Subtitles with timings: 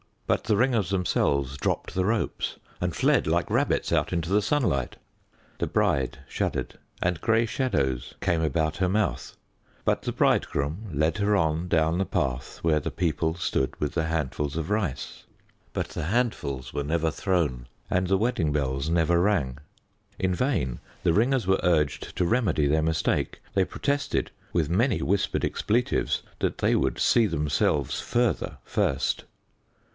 [0.25, 4.95] But the ringers themselves dropped the ropes and fled like rabbits out into the sunlight.
[5.59, 9.35] The bride shuddered, and grey shadows came about her mouth,
[9.85, 14.05] but the bridegroom led her on down the path where the people stood with the
[14.05, 15.25] handfuls of rice;
[15.73, 19.59] but the handfuls were never thrown, and the wedding bells never rang.
[20.17, 25.43] In vain the ringers were urged to remedy their mistake: they protested with many whispered
[25.45, 29.25] expletives that they would see themselves further first.